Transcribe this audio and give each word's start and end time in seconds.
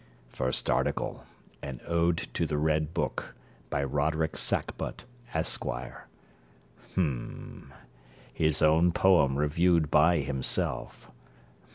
First 0.31 0.67
article 0.67 1.25
An 1.61 1.79
Ode 1.85 2.27
to 2.33 2.47
the 2.47 2.57
Red 2.57 2.91
Book, 2.91 3.35
by 3.69 3.83
Roderick 3.83 4.35
Sackbut, 4.35 5.03
Esquire. 5.31 6.07
Hm. 6.95 7.71
His 8.33 8.63
own 8.63 8.93
poem 8.93 9.37
reviewed 9.37 9.91
by 9.91 10.17
himself. 10.21 11.07